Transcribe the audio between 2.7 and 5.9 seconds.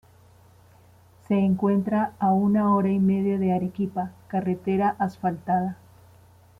hora y media de Arequipa, carretera asfaltada.